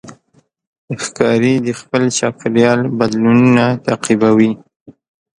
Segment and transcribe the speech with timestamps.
[1.03, 4.51] ښکاري د خپل چاپېریال بدلونونه تعقیبوي.